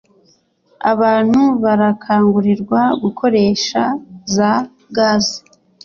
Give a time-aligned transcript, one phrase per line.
[0.91, 3.81] Abantu barakangurirwa gukoresha
[4.35, 4.51] za
[4.95, 5.27] gaz